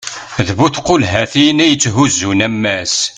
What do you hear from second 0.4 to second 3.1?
d bu tqulhatin i yetthuzzun ammas